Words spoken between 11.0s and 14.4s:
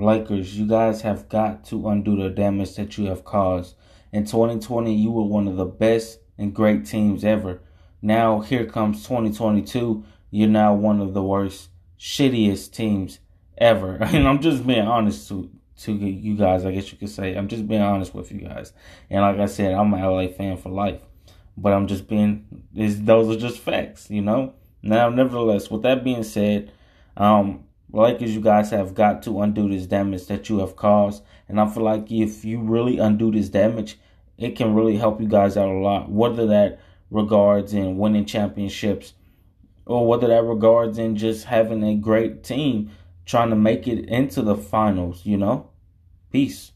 of the worst, shittiest teams ever. And I'm